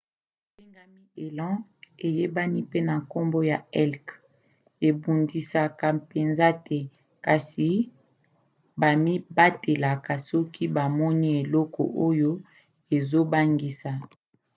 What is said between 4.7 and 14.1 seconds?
ebundisaka mpenza te kasi bamibatelaka soki bamoni eloko oyo ezobangisa